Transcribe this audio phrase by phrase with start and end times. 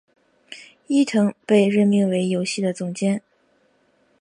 [0.87, 3.21] 伊藤被任命为游戏的总监。